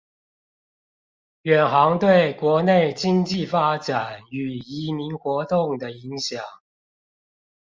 [1.43, 6.41] 遠航對國內經濟發展與移民活動的影響